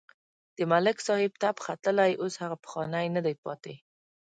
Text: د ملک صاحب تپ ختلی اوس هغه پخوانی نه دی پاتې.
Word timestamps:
د 0.57 0.59
ملک 0.71 0.97
صاحب 1.07 1.31
تپ 1.41 1.55
ختلی 1.65 2.11
اوس 2.21 2.33
هغه 2.43 2.57
پخوانی 2.63 3.07
نه 3.15 3.21
دی 3.25 3.35
پاتې. 3.43 3.73